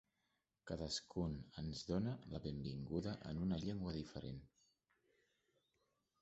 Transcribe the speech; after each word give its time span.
Cadascun 0.69 1.35
ens 1.63 1.81
dóna 1.89 2.13
la 2.35 2.41
benvinguda 2.45 3.13
en 3.33 3.43
una 3.45 3.61
llengua 3.67 3.95
diferent. 3.99 4.41